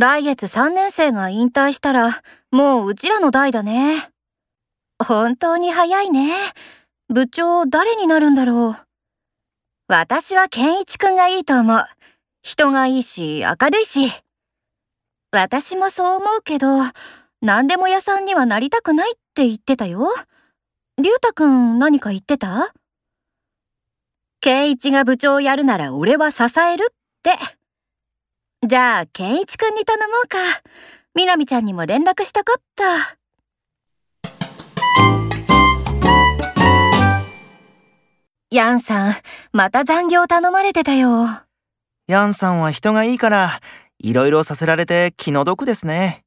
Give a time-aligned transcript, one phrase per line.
[0.00, 4.08] 来月3年生が引退したら、もううちらの代だね。
[4.98, 6.34] 本当に早いね。
[7.10, 8.76] 部長誰になるんだろう。
[9.88, 11.84] 私は健一くんがいいと思う。
[12.40, 14.10] 人がいいし、明るいし。
[15.32, 16.78] 私もそう思うけど、
[17.42, 20.08] 何でも屋さんにはなりたくないって言ってたよ。
[20.96, 22.72] りゅうたくん何か言ってた？
[24.40, 27.59] 健一が部長をやるなら俺は支えるって。
[28.70, 30.38] じゃあ、健一くんに頼もうか。
[31.16, 33.18] みなみちゃんにも連絡したこった。
[38.52, 39.14] ヤンさん、
[39.50, 41.26] また残業頼まれてたよ。
[42.06, 43.60] ヤンさんは人がいいから、
[43.98, 46.22] いろいろさせられて気の毒ですね。